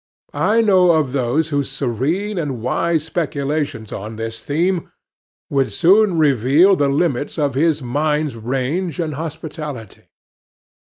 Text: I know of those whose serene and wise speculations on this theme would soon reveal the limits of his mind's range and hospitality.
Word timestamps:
I 0.33 0.61
know 0.61 0.93
of 0.93 1.11
those 1.11 1.49
whose 1.49 1.69
serene 1.69 2.39
and 2.39 2.59
wise 2.59 3.03
speculations 3.03 3.93
on 3.93 4.15
this 4.15 4.43
theme 4.43 4.91
would 5.51 5.71
soon 5.71 6.17
reveal 6.17 6.75
the 6.75 6.89
limits 6.89 7.37
of 7.37 7.53
his 7.53 7.83
mind's 7.83 8.35
range 8.35 8.99
and 8.99 9.13
hospitality. 9.13 10.09